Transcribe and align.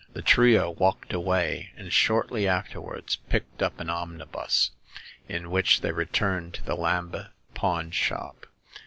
The 0.13 0.23
trio 0.23 0.71
walked 0.71 1.13
away, 1.13 1.73
and 1.77 1.93
shortly 1.93 2.47
afterwards 2.47 3.17
picked 3.29 3.61
up 3.61 3.79
an 3.79 3.87
omnibus, 3.91 4.71
in 5.29 5.51
which 5.51 5.81
they 5.81 5.91
returned 5.91 6.55
to 6.55 6.63
the 6.63 6.75
Lambeth 6.75 7.27
pawn 7.53 7.91
shop. 7.91 8.47